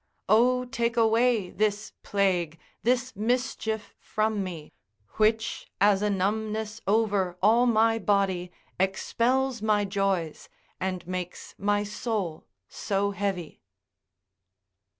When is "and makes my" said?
10.79-11.83